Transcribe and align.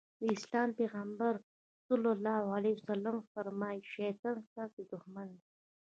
د 0.19 0.21
اسلام 0.35 0.69
پيغمبر 0.79 1.33
ص 1.85 1.87
وفرمايل 3.15 3.81
شيطان 3.95 4.37
ستاسې 4.47 4.81
دښمن 4.91 5.27
دی. 5.37 5.41